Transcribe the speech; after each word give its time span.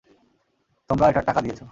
তোমরা 0.89 1.05
এটার 1.09 1.25
টাকা 1.25 1.41
দিয়েছো। 1.41 1.65